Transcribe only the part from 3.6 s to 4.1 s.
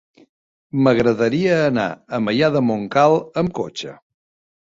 cotxe.